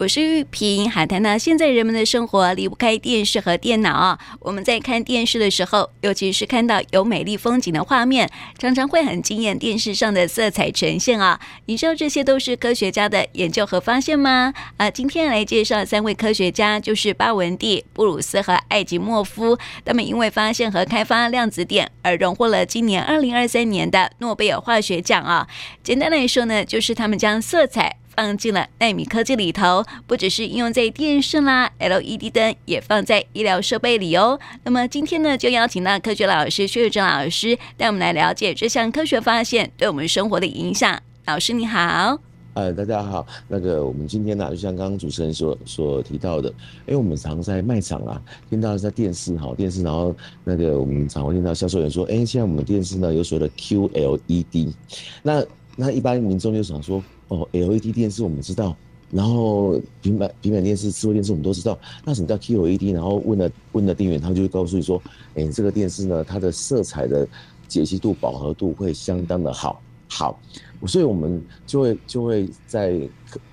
[0.00, 1.38] 我是玉萍，海谈呢。
[1.38, 4.18] 现在人们的生活离不开电视和电脑。
[4.38, 8.26] 我们在看电视的时候，尤其是看到有美丽风景的画面，
[8.58, 11.38] 常常会很惊艳电视上的色彩呈现啊。
[11.66, 14.54] 你知道这些都是科学家的研究和发现吗？
[14.78, 19.58] 啊，今天来介绍三位科学家，就是巴文蒂、布鲁斯和艾吉莫夫。
[19.84, 25.46] 他们因为发现和开发量子点而荣获了今年二零二三年的诺贝尔化学奖啊。
[25.82, 27.99] 简单来说呢，就是他们将色彩。
[28.14, 34.38] 放进了纳米科技里头，不只是应用在电视啦，LED 灯也放在医疗设备里哦。
[34.64, 41.00] 那么今天呢，就邀请到科学老师薛玉珍老师带我们来了解这项科学发现对我们生活的影响。
[41.26, 42.18] 老师你好，
[42.54, 43.26] 呃，大家好。
[43.46, 46.48] 那个我们今天呢、就像刚刚主持人所所提到的，
[46.86, 50.14] 因为我们常在卖场啊，听到在电视哈，电视，然后
[50.44, 54.74] 那个我们常会听到销售员说，哎，现在我们电视呢有所谓的 QLED，
[55.22, 55.44] 那
[55.76, 57.02] 那一般民众就想说。
[57.30, 58.76] 哦，LED 电视我们知道，
[59.10, 61.78] 然后平板平板电视、智慧电视我们都知道。
[62.04, 62.92] 那什么叫 QLED？
[62.92, 65.00] 然后问了问了店员，他就会告诉你说
[65.36, 67.26] ：“哎，这个电视呢，它的色彩的
[67.68, 69.80] 解析度、饱和度会相当的好。”
[70.12, 70.40] 好，
[70.88, 73.00] 所以我们就会就会在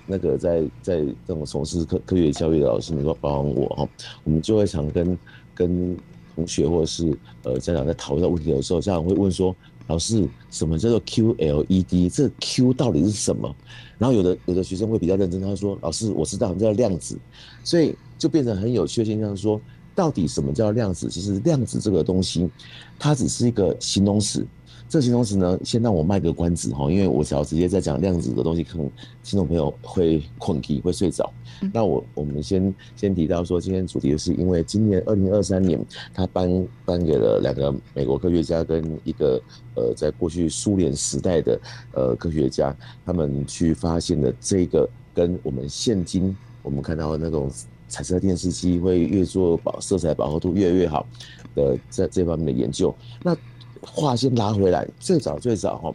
[0.08, 3.88] 那个在在这种从事科科学教育的老师，你说包含我哈，
[4.24, 5.16] 我们就会常跟
[5.54, 5.96] 跟
[6.34, 9.56] 同学或者是呃家长在讨论这个问题的时候，家长会问说。
[9.88, 12.10] 老师，什么叫做 QLED？
[12.10, 13.56] 这 Q 到底是什么？
[13.98, 17.18] 然后有的有的学生会比较认真，他说：“老师，我知道什么，叫量子。”
[17.64, 19.60] 所以就变成很有趣的现象，说
[19.96, 21.10] 到底什么叫量子？
[21.10, 22.50] 其实量子这个东西，
[23.00, 24.46] 它只是一个形容词。
[24.90, 28.90] 这个形容词呢，先让我卖个关子哈，因为我只要直接在讲量子的东西，可能
[29.22, 31.30] 听众朋友会困机，会睡着。
[31.74, 35.78] 那我我们先先提到说，今天主题是因为今年二零二三年，
[36.14, 39.42] 他颁颁给了两个美国科学家跟一个
[39.76, 41.60] 呃，在过去苏联时代的
[41.92, 42.74] 呃科学家，
[43.06, 47.52] 他们去发现的这个跟我们现今我们看到的那种
[47.90, 51.06] 彩色电视机会越做饱色彩饱和度越来越好
[51.56, 53.36] 的在这方面的研究，那。
[53.82, 55.94] 话先拉回来，最早最早哈，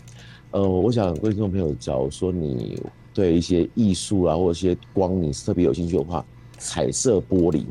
[0.52, 2.80] 呃，我想各位听众朋友，假如说你
[3.14, 6.24] 对一些艺术啊，或者一些光，你是特别有兴趣的话，
[6.58, 7.64] 彩色玻璃，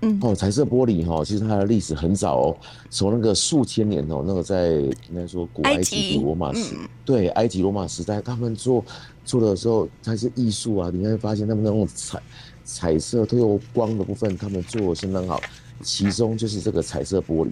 [0.00, 2.56] 嗯，哦，彩色玻璃哈，其实它的历史很早哦，
[2.90, 4.72] 从那个数千年哦，那个在
[5.08, 6.74] 应该说古埃及、古罗马时，
[7.04, 8.84] 对，埃及罗马时代，他们做
[9.24, 12.22] 做的时候，它是艺术啊，你会发现他们那种彩
[12.64, 15.40] 彩色透过光的部分，他们做的相当好，
[15.82, 17.50] 其中就是这个彩色玻璃。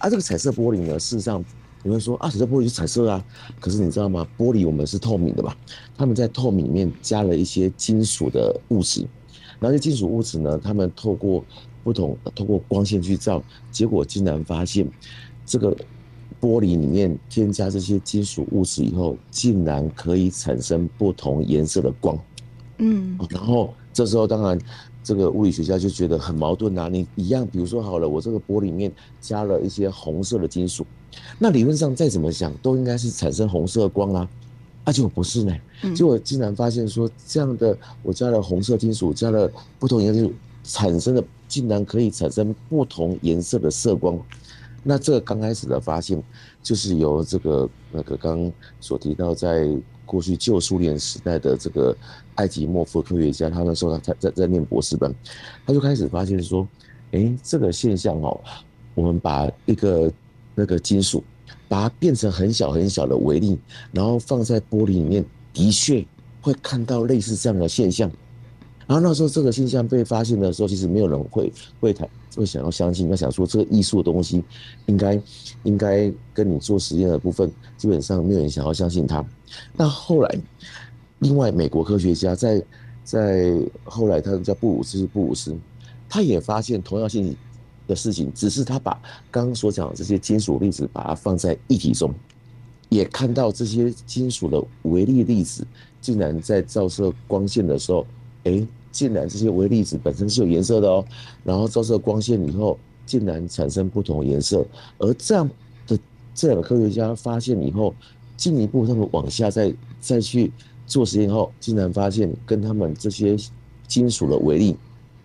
[0.00, 1.44] 啊，这个彩色玻璃呢，事实上
[1.82, 3.22] 你会说啊，彩色玻璃是彩色啊，
[3.60, 4.26] 可是你知道吗？
[4.38, 5.54] 玻璃我们是透明的嘛？
[5.94, 9.02] 他们在透明里面加了一些金属的物质，
[9.60, 11.44] 然后这金属物质呢，他们透过
[11.84, 14.88] 不同透过光线去照，结果竟然发现
[15.44, 15.76] 这个
[16.40, 22.18] 玻璃里面添加这些金属物质以后，竟然可以产生不同颜色的光。
[22.78, 24.58] 嗯，然后这时候当然。
[25.02, 30.86] 这个物理学家就觉得很矛盾呐，你一样，比如说好了，我这个玻璃里面加了一些红色的金属，
[31.38, 34.28] 那理论上再怎么想都应该是产生红色光啊，
[34.84, 35.56] 啊结果不是呢，
[35.94, 44.18] 结果竟然发现说这样的我加了红色金属，加了不同颜色金属产生的竟然可以产生不同颜色的色光，
[44.82, 46.22] 那这个刚开始的发现
[46.62, 49.68] 就是由这个那个刚所提到在。
[50.10, 51.96] 过去旧苏联时代的这个
[52.34, 55.14] 艾吉莫夫科学家，他那时候他在在在念博士班，
[55.64, 56.66] 他就开始发现说，
[57.12, 58.40] 哎，这个现象哦，
[58.96, 60.12] 我们把一个
[60.56, 61.22] 那个金属，
[61.68, 63.56] 把它变成很小很小的微粒，
[63.92, 66.04] 然后放在玻璃里面，的确
[66.40, 68.10] 会看到类似这样的现象。
[68.90, 72.10] 然后那时候这个现象被发现的时候，其实没有人会会谈。
[72.34, 74.42] 会想要相信，要想说这个艺术的东西
[74.86, 75.22] 应该
[75.62, 79.24] 应该跟你做实验的部分，基本上没有人想要相信它。
[79.76, 80.38] 那后来，
[81.20, 82.60] 另外美国科学家在
[83.04, 85.56] 在后来，他叫布鲁斯布鲁斯，
[86.08, 87.36] 他也发现同样性
[87.86, 92.12] 的事情，只是他把刚刚所讲的这些金属粒子把它放在液体中，
[92.88, 95.64] 也看到这些金属的微粒粒子
[96.00, 98.04] 竟然在照射光线的时候，
[98.44, 98.66] 哎。
[98.92, 101.04] 竟然这些微粒子本身是有颜色的哦，
[101.44, 104.66] 然后照射光线以后，竟然产生不同颜色。
[104.98, 105.48] 而这样
[105.86, 105.98] 的
[106.34, 107.94] 这两个科学家发现以后，
[108.36, 110.50] 进一步他们往下再再去
[110.86, 113.36] 做实验后，竟然发现跟他们这些
[113.86, 114.76] 金属的微粒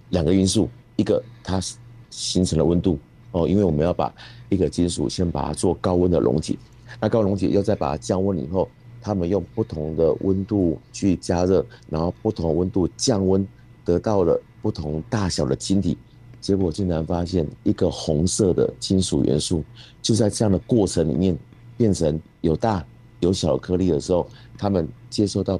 [0.09, 1.61] 两个因素，一个它
[2.09, 2.99] 形成了温度
[3.31, 4.13] 哦，因为我们要把
[4.49, 6.57] 一个金属先把它做高温的溶解，
[6.99, 8.67] 那高溶解又再把它降温以后。
[9.01, 13.47] 他们用不同的温度去加热，然后不同温度降温，
[13.85, 15.97] 得到了不同大小的晶体，
[16.41, 19.63] 结果竟然发现一个红色的金属元素
[20.01, 21.37] 就在这样的过程里面
[21.77, 22.85] 变成有大
[23.19, 24.27] 有小颗粒的时候，
[24.57, 25.59] 它们接收到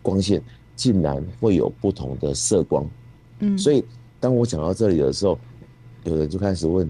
[0.00, 0.42] 光线
[0.74, 2.88] 竟然会有不同的色光。
[3.40, 3.84] 嗯，所以
[4.18, 5.38] 当我讲到这里的时候，
[6.04, 6.88] 有人就开始问：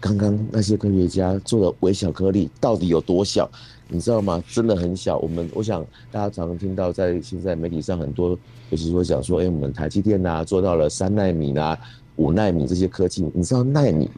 [0.00, 3.50] 刚刚那些科学家做的微小颗粒到底有多小？
[3.88, 4.42] 你知道吗？
[4.52, 5.16] 真的很小。
[5.18, 8.30] 我们我想大家常常听到，在现在媒体上很多，
[8.70, 11.78] 尤其是会讲说，哎、欸，我们台积电呐、啊、做到了三纳米啊、
[12.16, 13.24] 五纳米这些科技。
[13.32, 14.10] 你知道纳米？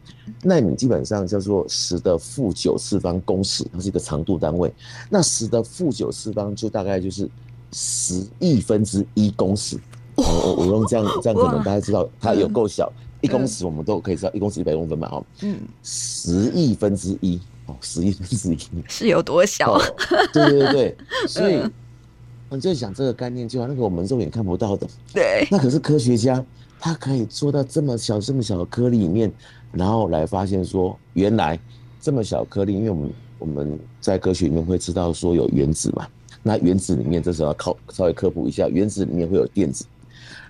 [0.43, 4.73] 纳米基本上叫做十的负九次方公尺，它是一个长度单位。
[5.11, 7.29] 那十的负九次方就大概就是
[7.73, 9.79] 十亿分之一公尺。
[10.17, 12.91] 我我我用这样这样可能大家知道它有够小。
[13.20, 15.25] 一公尺我们都可以知道，一公尺一百公分嘛，哈。
[15.43, 15.59] 嗯。
[15.82, 17.41] 十亿分之一。
[17.67, 19.75] 哦，十亿分之一是有多小？
[19.76, 19.82] 哦？
[20.32, 20.97] 对对对，
[21.29, 21.61] 所以
[22.49, 26.43] 我就想这个概念，就像那个我们肉眼看不到的， 对，那可是科学家，
[26.81, 29.31] 他可以做到这么小这么小的颗粒里面，
[29.71, 31.61] 然后来发现说，原来
[32.00, 33.11] 这么小颗粒，因为我们
[33.41, 36.09] 我们在科学里面会知道说有原子嘛，
[36.43, 39.85] 那原子里面这时候要靠稍微科普一下，原子里面会有电子。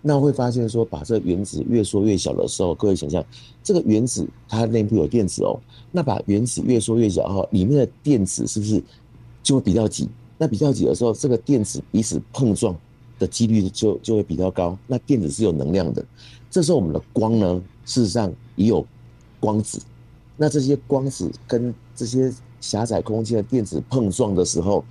[0.03, 3.25] 那会发现说，把这个原子越缩越小的时候，各位想象，
[3.63, 5.59] 这个原子它内部有电子哦。
[5.91, 8.83] 那把原子越缩越小哈，里面的电子是不是
[9.43, 10.09] 就会比较挤？
[10.37, 12.77] 那比较挤的时候，这个电子彼此碰撞
[13.19, 14.79] 的几率就就会比较高。
[14.87, 16.05] 那电子是有能量的，
[16.51, 18.87] 这时候我们的光呢，事实上也有
[19.41, 19.81] 光子。
[20.37, 24.85] 那这些光子跟这些狭窄空间的电子碰撞的时候，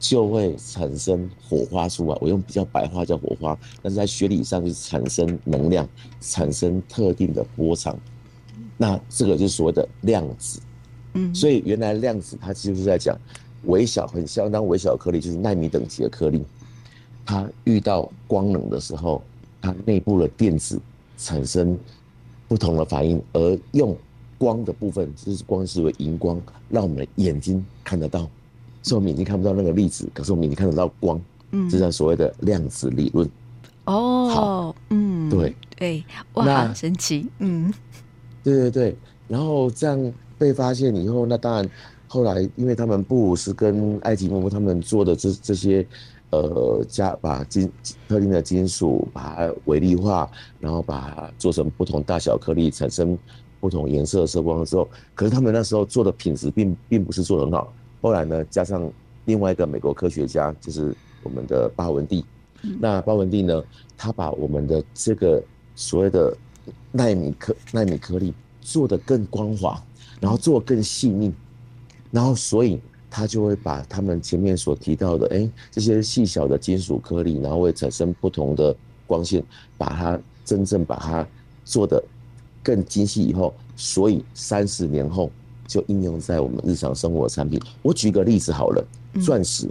[0.00, 5.86] 就会产生火花出来，我用比较白话叫火花，但是在学理上就是产生能量，
[6.22, 7.96] 产生特定的波长，
[8.78, 10.58] 那这个就是所谓的量子。
[11.12, 13.14] 嗯，所以原来量子它其实是在讲
[13.64, 16.42] 微小、很相当微小的颗粒，就是纳米等级的颗粒，
[17.26, 19.22] 它遇到光能的时候，
[19.60, 20.80] 它内部的电子
[21.18, 21.78] 产生
[22.48, 23.94] 不同的反应，而用
[24.38, 28.26] 光的部分，就是光是为荧光，让我们的眼睛看得到。
[28.82, 33.28] 所以我们眼睛看不到那个粒子，可是我们眼睛看得到光，嗯，这叫所谓的量子理论。
[33.84, 36.04] 哦，好，嗯，对对，
[36.34, 37.72] 哇，那神奇，嗯，
[38.42, 38.96] 对对对。
[39.26, 41.68] 然后这样被发现以后，那当然
[42.08, 45.86] 后来，因为他们布鲁斯跟艾吉莫夫他们做的这这些，
[46.30, 47.70] 呃，加把金
[48.08, 53.16] 特定的金属把它微粒化，然后把它做成不同大小颗粒，产生
[53.60, 57.72] 不同颜色的色光的时候，可是他们那时候做的品质并并不是做得很好。
[58.00, 58.90] 后来呢，加上
[59.26, 62.24] 另外一个美国科学家，就是我们的巴文蒂。
[62.78, 63.62] 那巴文蒂呢，
[63.96, 65.42] 他把我们的这个
[65.74, 66.36] 所谓的
[66.90, 69.82] 纳米颗纳米颗粒做得更光滑，
[70.20, 71.32] 然后做得更细腻，
[72.10, 72.80] 然后所以
[73.10, 78.74] 他就会把他们前面所提到的，哎、欸，这些细小的金属颗粒，然后会产生不同的
[79.06, 79.42] 光线，
[79.78, 81.26] 把它真正把它
[81.64, 82.02] 做得
[82.62, 85.30] 更精细以后，所以三十年后。
[85.70, 87.60] 就应用在我们日常生活的产品。
[87.80, 88.84] 我举个例子好了，
[89.24, 89.68] 钻石，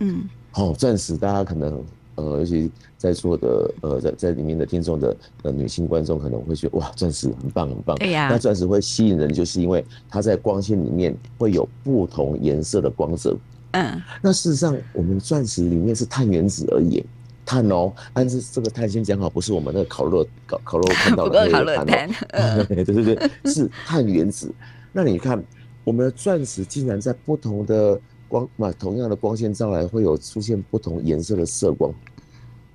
[0.00, 1.82] 嗯，好，钻石，大家可能
[2.16, 7.96] 呃，尤其在座的呃，在在里面的听众的呃女性观众可能会觉得哇，钻石很棒很棒。
[7.96, 8.28] 对呀。
[8.30, 13.34] 那钻石会吸引人，就是因为它在光线里面会有不同颜色的光泽。
[13.70, 14.02] 嗯。
[14.20, 17.02] 那事实上，我们钻石里面是碳原子而已，
[17.46, 17.90] 碳哦。
[18.12, 22.64] 但是这个碳先讲好，不是我们那个烤肉烤烤肉看到的那个碳哦。
[22.68, 24.52] 对对对，是碳原子。
[24.92, 25.42] 那你看，
[25.84, 31.92] 我们的钻石竟然在不同的光嘛，同样的光线照来，会有出现不同颜色的色光。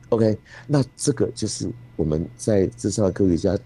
[0.09, 0.37] OK，
[0.67, 3.57] 那这个就是我们在这上的科学家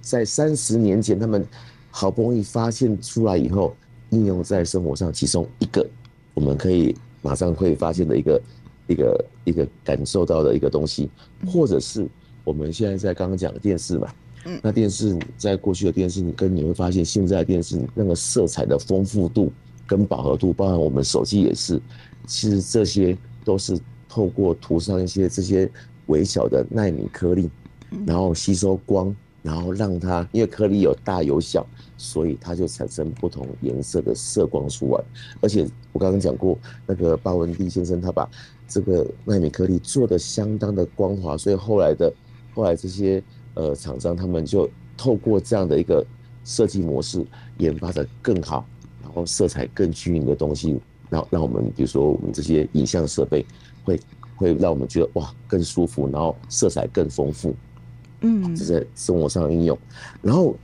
[0.00, 1.46] 在三十年前，他们
[1.90, 3.74] 好不容易发现出来以后，
[4.10, 5.88] 应用在生活上，其中一个
[6.34, 8.42] 我们可以马上会发现的一个
[8.88, 11.08] 一个一个感受到的一个东西，
[11.46, 12.06] 或者是
[12.42, 14.12] 我们现在在刚刚讲的电视嘛。
[14.44, 19.52] 嗯，那电视在过去的电视，你跟你会发现，现在的电视那个色彩的丰富度
[19.86, 21.80] 跟饱和度，包含我们手机也是，
[22.26, 25.70] 其实这些都是透过涂上一些这些
[26.06, 27.48] 微小的纳米颗粒，
[28.04, 31.64] 然后吸收光，然后让它因为颗粒有大有小，
[31.96, 35.04] 所以它就产生不同颜色的色光出来。
[35.40, 38.28] 而且我刚刚讲过，那个巴文蒂先生他把
[38.66, 42.12] 这个纳米颗粒做的相当的光滑，所以后来的
[42.54, 43.22] 后来这些。
[43.54, 46.04] 呃，厂商他们就透过这样的一个
[46.42, 47.22] 设计模式，
[47.58, 48.66] 研发的更好，
[49.02, 50.80] 然后色彩更均匀的东西，
[51.10, 53.44] 然后让我们比如说我们这些影像设备
[53.84, 54.00] 会
[54.36, 57.54] 会让我们觉得哇更舒服，然后色彩更丰富，
[58.22, 59.78] 嗯，这在生活上的应用。
[60.22, 60.56] 然后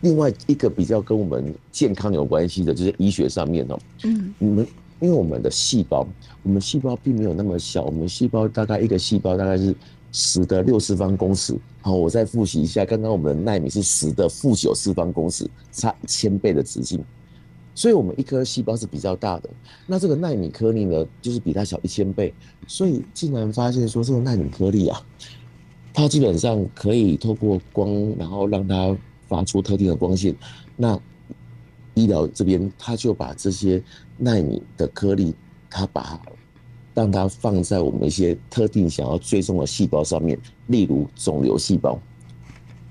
[0.00, 4.66] 另外一个比较跟我们健康有关系的，就是医学上面哦，嗯，你们
[5.00, 6.06] 因为我们的细胞，
[6.42, 9.74] 我们细胞并没有那么小，我们细胞大概一个细胞大概是。
[10.12, 17.02] 十的六次方公尺，好，我再复习一下，刚刚我们的纳米是十的负九次方公尺，差一千倍的直径，
[17.74, 19.48] 所以我们一颗细胞是比较大的，
[19.86, 22.34] 那这个纳米颗粒呢，就是比它小一千倍。
[22.66, 25.02] 所以竟然发现说，这个纳米颗粒啊，
[25.94, 28.96] 它基本上可以透过光，然后让它
[29.26, 30.36] 发出特定的光线。
[30.76, 31.00] 那
[31.94, 33.82] 医疗这边，它就把这些
[34.18, 35.34] 纳米的颗粒，
[35.70, 36.20] 它把它
[37.00, 41.98] 让它放在我们一些特定想要追踪的细胞上面，例如肿瘤细胞。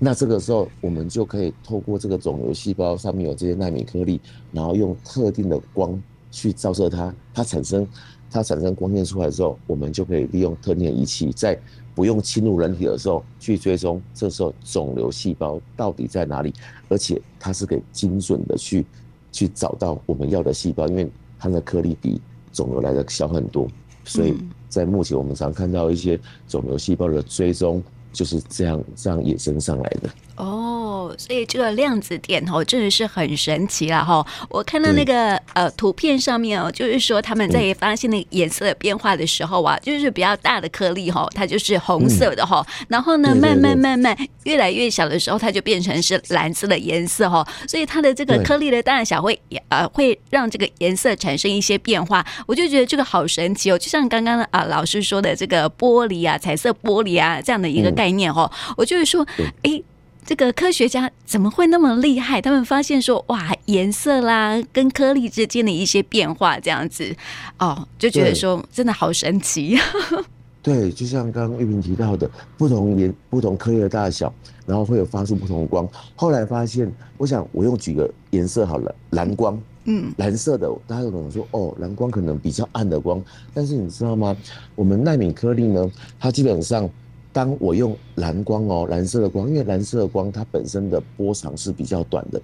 [0.00, 5.96] 那这个时候，我们就可以透过这个肿瘤细胞上面有这些纳米颗粒，然后用特定的光
[6.32, 7.86] 去照射它，它产生
[8.28, 11.56] 它产生光线出来之后，我们就可以利用特定的仪器，在
[11.94, 16.52] 不用侵入人体的时候去追踪，这时候肿瘤细胞到底在哪里，
[16.88, 18.84] 而且它是可以精准的去
[19.30, 22.20] 去找到我们要的细胞，因为它的颗粒比
[22.52, 23.68] 肿瘤来的小很多，
[24.04, 24.34] 所以
[24.68, 27.82] 在目前我们常看到一些肿瘤细胞的追踪。
[28.12, 30.10] 就是这样，这样衍生上来的。
[30.38, 30.69] 哦，
[31.18, 34.26] 所以这个量子点哦，真的是很神奇了哈！
[34.48, 47.46] 我看到那个呃图片上面哦，就是说他们在发现那个颜色的变化的时候啊，就是比较大的颗粒哈，它就是红色的哈，然后呢，慢慢慢慢越来越小的时候，它就变成是蓝色的颜色哈。
[47.68, 49.38] 所以它的这个颗粒的大小会
[49.68, 53.78] 呃会让这个颜色产生一些变化，我就觉得这个好神奇哦！
[53.78, 59.26] 就像刚刚啊老师说的这个玻璃啊，彩色玻璃啊这样的一个概念哦，我就是说，
[59.62, 59.82] 哎。
[60.24, 62.40] 这个科学家怎么会那么厉害？
[62.40, 67.14] 他们发现说，哇，颜色啦，跟颗粒之间的一些变化，这样子，
[67.58, 69.76] 哦，就觉得说真的好神奇。
[70.62, 74.32] 对，就像刚刚玉萍提到的，不同颜、不同颗粒的大小，
[74.66, 75.88] 然后会有发出不同的光。
[76.14, 83.20] 后来发现，我想我用几个颜色好了，蓝光，嗯，蓝色的，大家有可能说，哦，蓝光可能比较暗的光，
[83.54, 84.36] 但是你知道吗？
[84.74, 86.88] 我们纳米颗粒呢，它基本上。
[87.32, 92.42] 当我用蓝光哦，蓝色的光，因为蓝色的光它本身的波长是比较短的，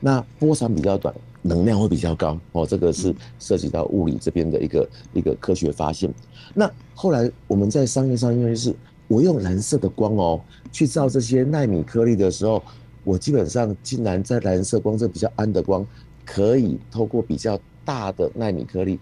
[0.00, 2.66] 那波长比较短，能量会比较高哦。
[2.66, 6.12] 这个是涉及到物理这边的一个一个科学发现。
[6.52, 8.74] 那后来我们在商业上，因为是
[9.06, 10.40] 我用蓝色的光哦
[10.72, 12.60] 去照这些纳米颗粒的时候，
[13.04, 15.86] 我基本上竟然在蓝色光这比较暗的光，
[16.24, 18.98] 可以透过比较大的纳米颗粒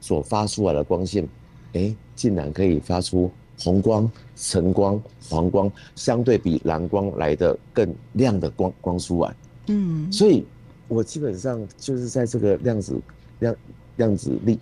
[0.00, 1.26] 所发出来的光线，
[1.72, 3.30] 哎，竟然可以发出。
[3.58, 9.34] 红光、橙光、黄光，相对比蓝光来的更亮的光光出来。
[9.66, 10.44] 嗯，所以
[10.86, 13.00] 我基本上就是在这个量子
[13.40, 13.56] 量
[13.96, 14.58] 量子力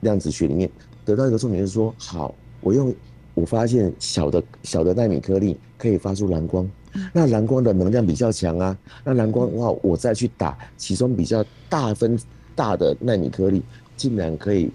[0.00, 0.70] 量子学里面
[1.04, 2.94] 得到一个重点，就是说，好，我用
[3.34, 6.68] 我发现小的小的纳米颗粒可以发出蓝光，
[7.12, 12.18] 那蓝光的能量比较强啊，那蓝光的话，我再去打其中比较大分
[12.54, 13.62] 大的纳米颗粒，
[13.96, 14.70] 竟然可以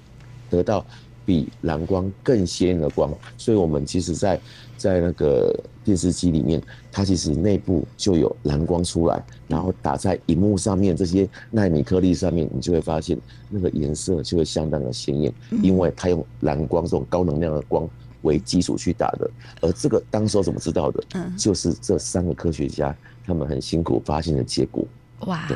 [0.50, 0.86] 得到。
[1.29, 4.41] 比蓝光更鲜艳的光，所以我们其实在
[4.75, 6.59] 在那个电视机里面，
[6.91, 13.15] 它其实内部就有蓝光出来，然后打在荧幕上面这些纳米颗粒上面，你就会发现
[13.48, 15.31] 那个颜色就会相当的鲜艳，
[15.62, 17.88] 因为它用蓝光这种高能量的光
[18.24, 19.29] 为基础去打的。
[19.62, 21.03] 而这个当时候怎么知道的？
[21.13, 24.83] 嗯就是这三个科学家他们很辛苦发现的结果。
[25.27, 25.48] 哇！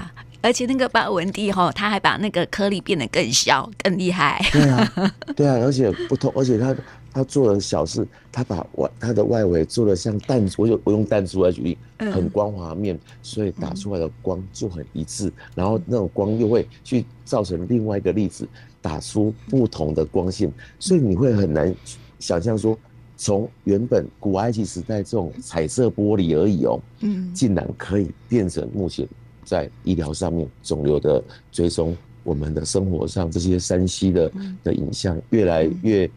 [0.44, 4.46] 而且那个巴文帝哈，他还把那个颗粒变得更小、更厉害。
[4.52, 4.94] 对啊，
[5.38, 6.76] 对啊，而且不同，而且他
[7.14, 15.32] 他做了小事，他把外他的外围做的像弹珠，我就我用弹珠来举例，很光滑面，所以打出来的光就很一致。
[15.56, 18.46] 然后那种光又会去造成另外一个粒子
[18.82, 21.74] 打出不同的光线，所以你会很难
[22.20, 22.78] 想象说，
[23.16, 29.08] 从原本古埃及时代这种彩色玻璃而已哦，嗯，竟然可以变成目前。
[29.46, 34.32] 在医疗上面，肿瘤的追踪，我们的生活上这些山西的
[34.64, 36.10] 的影像越来越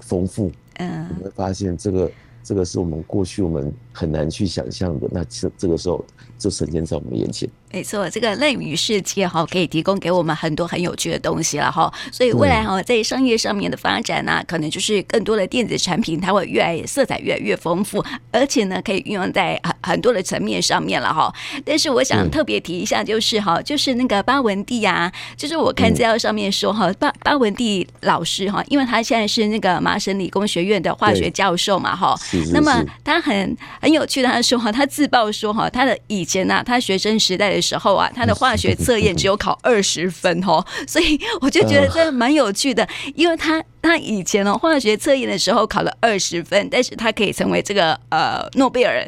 [0.00, 2.10] 丰富，嗯，我们会发现这个
[2.42, 6.04] 这个是我们过去我们很难去想象的，那这这个时候
[6.38, 7.48] 就呈现在我们眼前。
[7.72, 11.90] 没错，这个类米世界哈，可以提供给我们很多很有趣的东西了哈。
[12.12, 21.32] 所以未来哈，在商业上面的发展呢，可能就是更多的电子产品，它会越来色彩越来越丰富，而且呢，可以运用在很很多的层面上面了哈。
[21.64, 32.14] 但是我想特别提一下，就是哈，就是那个巴文蒂啊，就是我看资料上面说哈，巴巴文蒂老师哈，因为他现在是那个麻省理工学院的化学教授嘛哈。
[32.52, 37.61] 那么他很很有趣的，他说哈，他自曝说哈，他的以前呢，他学生时代的。
[37.62, 49.06] 时候啊，他的化学测验只有考 二十分哦，所以我就觉得这蛮有趣的，因为他他以前呢化学测验的时候考了二十分，但是他可以成为这个呃诺贝尔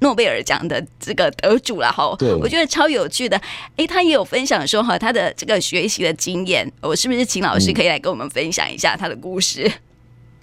[0.00, 2.14] 诺贝尔奖的这个得主了哈。
[2.18, 3.40] 对，我觉得超有趣的。
[3.76, 9.70] 哎，他也有分享说哈，他的这个学习的经验，我是不是请老师可以来跟我们分享一下他的故事？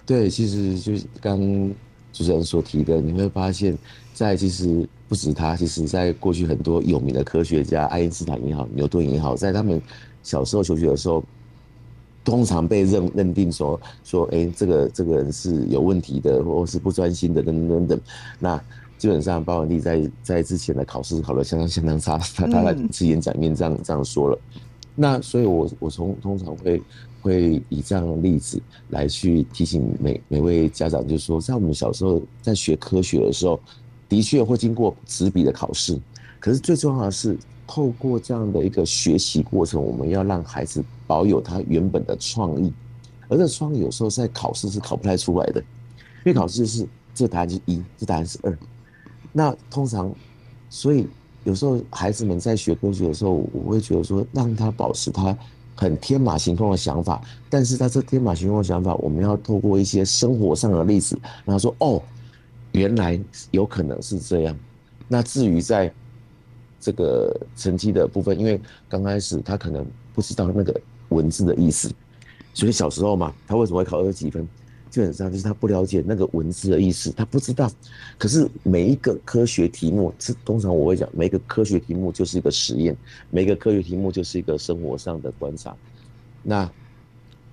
[0.04, 1.38] 对，其实就是刚
[2.12, 3.76] 主持人所提的，你会发现，
[4.14, 9.82] 在其实不止他，其实在过去很多有名的科学家，爱因斯坦也好，牛顿也好，在他们
[10.22, 11.22] 小时候求学的时候，
[12.24, 18.00] 通常被认认定说说，哎、欸，这个这个人是有问题的，或是不专心的，等等等等。
[18.38, 18.62] 那
[18.96, 24.38] 基本上，包文帝在在之前的考试考得相当相当差，他他在次演讲面这样这样说了。
[24.94, 26.80] 那所以我，我我从通常会
[27.20, 33.60] 会以这样的例子来去提醒每每位家长，就是说，在我们小时候在学科学的时候，
[34.14, 36.00] 的确会经过纸笔的考试，
[36.38, 42.72] 可是最重要的是，透过这样的一个学习过程，我们要让孩子保有他原本的创意，
[43.26, 48.56] 而这创意有时候在考试是考不太出来的，因为考试是这答案是一，这答案是二，
[49.32, 50.14] 那通常，
[50.70, 51.08] 所以。
[51.42, 55.36] 有时候孩子们在学科学的时候，我会觉得说，让他保持他
[55.74, 62.02] 很天马行空的想法，但是他这天马行空的想法，我们要透过一些生活上的例子，然后说哦，
[62.74, 63.18] 原来
[63.50, 64.56] 有可能是这样。
[65.08, 65.92] 那至于在
[66.78, 70.78] 这个成绩的部分，因为刚开始他可能不知道那个
[71.08, 71.90] 文字的意思，
[72.52, 74.46] 所以小时候嘛，他为什么会考二十几分？
[74.90, 77.68] 基本上就是他不了解那个文字的意思，他不知道。
[78.16, 82.96] 可是每一个科学题目，是通常我会讲，每一个科学题目就是一个实验，
[83.30, 85.74] 每一个科学题目就是一个生活上的观察。
[86.44, 86.70] 那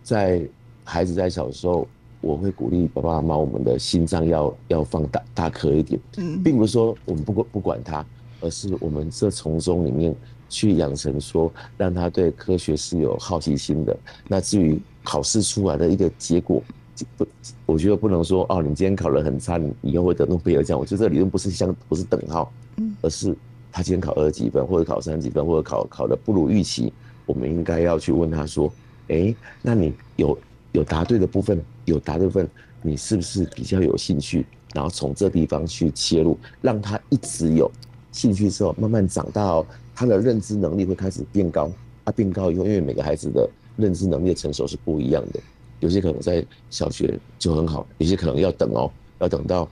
[0.03, 0.47] 在
[0.83, 1.87] 孩子在小时候，
[2.21, 5.99] 我会鼓励爸爸妈妈，我们的心脏要要放大大颗一点，
[6.43, 8.05] 并不是说我们不管不管他，
[8.39, 10.15] 而是我们这从中里面
[10.47, 13.97] 去养成说，让他对科学是有好奇心的。
[14.27, 16.63] 那至于考试出来的一个结果。
[17.17, 17.25] 不，
[17.65, 20.77] 我觉得不能说哦，你今天考得很差，你以后会得诺贝尔奖。
[20.77, 22.53] 我觉得这理论不是相，不是等号，
[23.01, 23.35] 而是
[23.71, 26.93] 他今天考二十几分，或者考三十几分，或者考考的不如预期，
[27.25, 28.71] 我们应该要去问他说，
[29.07, 30.37] 哎、欸，那你有
[30.71, 32.49] 有答对的部分，有答对的部分，
[32.81, 34.45] 你是不是比较有兴趣？
[34.73, 37.69] 然后从这地方去切入，让他一直有
[38.11, 41.69] 兴趣之后，慢慢长大哦，他的认知能力会开始变高。
[42.03, 43.47] 啊，变高以后，因为每个孩子的
[43.77, 45.39] 认知能力的成熟是不一样的。
[45.81, 49.69] 有些可能在小学就很好，有些可能要等哦，要等到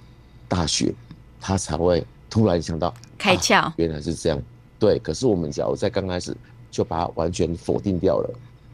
[0.47, 0.93] 大学，
[1.39, 4.39] 他才会突然想到开窍、啊，原来是这样。
[4.77, 6.35] 对，可是我们假如在刚开始
[6.69, 8.29] 就把它完全否定掉了，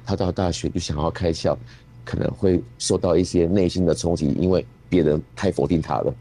[0.05, 1.55] 他到大学就想要开窍，
[2.05, 6.13] 可能会受到一些内心的冲击，因为别人太否定他了。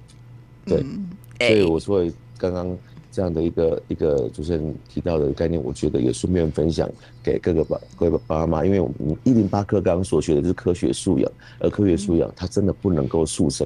[0.64, 1.06] 对，嗯
[1.38, 2.76] 欸、所以我说刚刚。
[3.14, 6.90] 这样的一个一个主持人提到的概念，我觉得也顺便分享
[7.22, 13.64] 给各个爸各位爸爸妈妈，因为我们一零八课刚刚所学的就是科学素养，而科学素养它真的不能够速成。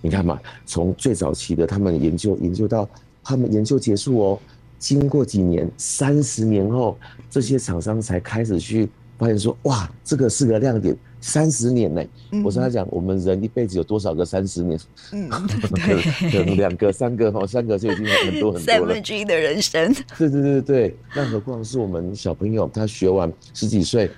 [0.00, 2.88] 你看嘛，从最早期的他们研究研究到
[3.24, 4.38] 他们研究结束哦，
[4.78, 6.96] 经过几年，三十年后，
[7.28, 8.88] 这些厂商才开始去
[9.18, 10.96] 发现说，哇，这个是个亮点。
[11.18, 12.08] 三十年呢、欸？
[12.32, 14.78] 嗯、我跟他讲，我们人一辈子有多少个三十年？
[15.12, 15.28] 嗯，
[15.74, 18.60] 对，可能两个、三个哈，三个就已经很多很多了。
[18.60, 19.92] 三分之一的人生。
[20.16, 24.08] 对对对对，那何况是我们小朋友，他学完十几岁，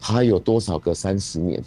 [0.00, 1.62] 他有多少个三十年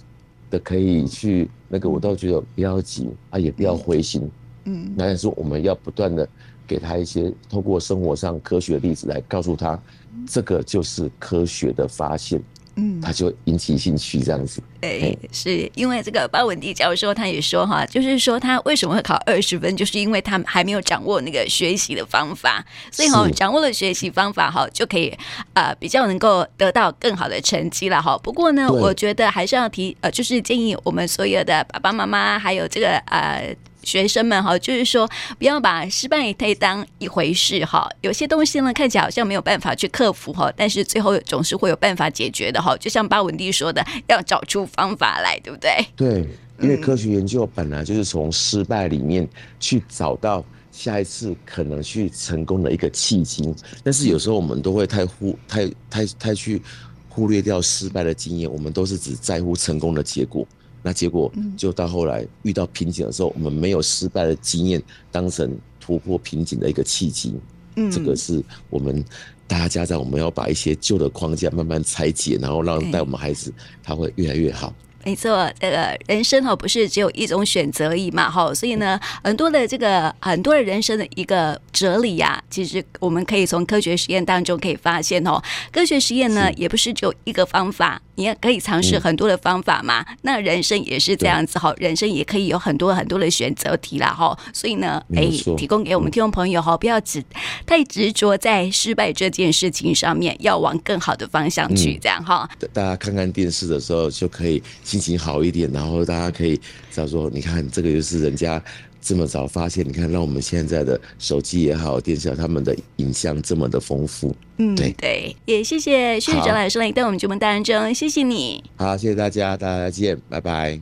[0.50, 1.88] 的可以去那个？
[1.88, 4.28] 我倒觉得不要急啊，也不要灰心。
[4.64, 6.28] 嗯，那但是我们要不断的
[6.66, 9.80] 给他一些透过生活上科学的例子来告诉他，
[10.26, 12.42] 这个就是科学的发现。
[12.76, 14.62] 嗯，他就引起兴趣这样子。
[14.82, 25.14] 哎、欸，是因为这个包文蒂教授他也说哈，就是说他为什么会考二十分，就是因为他还没有掌握那个学习的方法，所以哈，掌握了学习方法哈，就可以
[25.54, 28.18] 呃比较能够得到更好的成绩了哈。
[28.20, 33.56] 不过呢，我觉得还是要提呃，就是建议我们所有的爸爸妈妈还有这个呃。
[33.84, 37.90] 学生们哈，就是说不要把失败太当一回事哈。
[38.02, 42.76] 有些东西呢，看起来好像没有办法去克服哈，但是最后总是会有办法解决的哈。
[42.78, 45.72] 就像巴文蒂说的，要找出方法来，对不对？
[45.96, 46.28] 对，
[46.60, 49.28] 因为科学研究本来就是从失败里面
[49.60, 53.54] 去找到下一次可能去成功的一个契机。
[53.84, 56.62] 但是有时候我们都会太忽太太太去
[57.08, 60.48] 忽略掉失败的经验，我们都是只在乎成功的结果。
[60.82, 67.34] 那结果就到后来遇到瓶颈的时候，我们没有失败的经验当成突破瓶颈的一个契机。
[67.76, 69.04] 嗯，这个是我们
[69.48, 74.74] 大家家长，我们要把一些旧的框架慢慢拆解，然后让带我们孩子，他会越来越好。
[75.06, 85.42] 没错，这个人生哈不是只有一种选择而已嘛哈，所以呢，很多的这个很多的人生的一个哲理呀，其实我们可以从科学实验当中可以发现哦。
[85.72, 88.02] 科学实验呢，也不是只有一个方法。
[88.20, 97.24] 你也可以尝试很多的方法嘛，嗯、那人生也是这样子哈，人生也可以有很多很多的选择题啦哈，所以呢，哎，提供给我们听众朋友哈，不要只
[97.66, 102.70] 太执着在失败这件事情上面，要往更好的方向去，这样哈、嗯。
[102.74, 106.58] 大家看看电视的时候就可以心情好一点，然后大家可以
[106.92, 108.62] 知道说，你看这个就是人家
[109.02, 114.36] 这么早发现，你看，让我们现在的手机也好，电视，他们的影像这么的丰富。
[114.58, 118.62] 嗯，对对，也谢谢薛宇哲老师来到我们节目当中，谢谢你。
[118.76, 120.78] 好，谢谢大家，大家再见，拜拜。